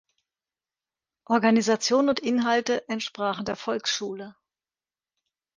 [1.27, 4.35] Organisation und Inhalte entsprachen der Volksschule.